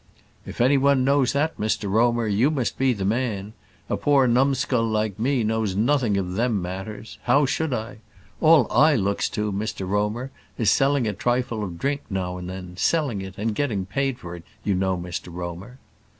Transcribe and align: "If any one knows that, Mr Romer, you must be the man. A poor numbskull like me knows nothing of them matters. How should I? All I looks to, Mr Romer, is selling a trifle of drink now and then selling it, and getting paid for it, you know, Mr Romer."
"If 0.47 0.59
any 0.61 0.79
one 0.79 1.03
knows 1.03 1.33
that, 1.33 1.59
Mr 1.59 1.87
Romer, 1.87 2.25
you 2.25 2.49
must 2.49 2.75
be 2.75 2.91
the 2.91 3.05
man. 3.05 3.53
A 3.87 3.95
poor 3.97 4.25
numbskull 4.25 4.87
like 4.87 5.19
me 5.19 5.43
knows 5.43 5.75
nothing 5.75 6.17
of 6.17 6.33
them 6.33 6.59
matters. 6.59 7.19
How 7.25 7.45
should 7.45 7.71
I? 7.71 7.97
All 8.39 8.65
I 8.71 8.95
looks 8.95 9.29
to, 9.29 9.51
Mr 9.51 9.87
Romer, 9.87 10.31
is 10.57 10.71
selling 10.71 11.07
a 11.07 11.13
trifle 11.13 11.63
of 11.63 11.77
drink 11.77 12.01
now 12.09 12.37
and 12.39 12.49
then 12.49 12.77
selling 12.77 13.21
it, 13.21 13.35
and 13.37 13.53
getting 13.53 13.85
paid 13.85 14.17
for 14.17 14.35
it, 14.35 14.41
you 14.63 14.73
know, 14.73 14.97
Mr 14.97 15.31
Romer." 15.31 15.77